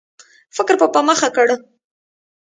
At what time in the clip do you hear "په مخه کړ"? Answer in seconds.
0.93-1.47